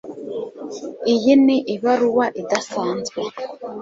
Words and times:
Iyi 1.13 1.33
ni 1.45 1.57
ibaruwa 1.75 2.25
idasanzwe. 2.41 3.21